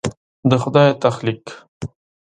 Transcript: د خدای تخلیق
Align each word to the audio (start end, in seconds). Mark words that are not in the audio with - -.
د 0.49 0.51
خدای 0.63 0.89
تخلیق 1.03 1.45